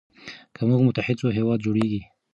[0.55, 2.01] که موږ متحد سو هېواد جوړیږي.